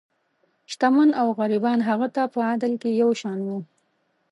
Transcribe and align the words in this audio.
شتمن 0.71 1.09
او 1.21 1.27
غریبان 1.39 1.79
هغه 1.89 2.07
ته 2.15 2.23
په 2.33 2.39
عدل 2.51 2.73
کې 2.81 2.89
یو 3.01 3.09
شان 3.21 3.39
وو. 3.47 3.59